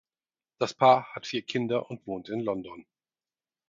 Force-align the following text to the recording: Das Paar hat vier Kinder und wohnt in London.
Das 0.57 0.73
Paar 0.73 1.13
hat 1.13 1.27
vier 1.27 1.43
Kinder 1.43 1.91
und 1.91 2.07
wohnt 2.07 2.27
in 2.29 2.39
London. 2.39 2.87